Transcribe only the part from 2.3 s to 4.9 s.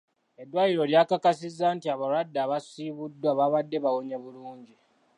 abasiibuddwa baabadde bawonye bulungi.